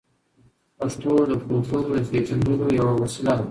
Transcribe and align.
پښتو 0.77 1.11
د 1.29 1.31
کلتور 1.45 1.83
د 1.93 1.97
پیژندلو 2.11 2.67
یوه 2.79 2.93
وسیله 3.03 3.33
ده. 3.39 3.45